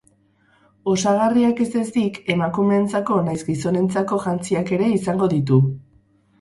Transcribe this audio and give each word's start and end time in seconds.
Osagarriak 0.93 1.61
ez 1.65 1.67
ezik, 1.81 2.17
emakumeentzako 2.37 3.21
nahiz 3.29 3.45
gizonentzako 3.53 4.21
jantziak 4.27 4.75
ere 4.81 4.91
izango 4.99 5.33
ditu. 5.39 5.65